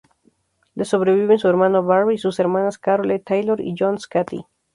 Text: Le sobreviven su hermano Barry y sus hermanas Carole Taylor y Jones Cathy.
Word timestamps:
Le 0.73 0.83
sobreviven 0.83 1.37
su 1.37 1.47
hermano 1.47 1.83
Barry 1.83 2.15
y 2.15 2.17
sus 2.17 2.39
hermanas 2.39 2.79
Carole 2.79 3.19
Taylor 3.19 3.61
y 3.61 3.75
Jones 3.77 4.07
Cathy. 4.07 4.43